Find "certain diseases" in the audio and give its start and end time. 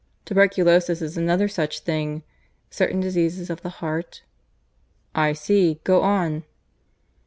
2.71-3.51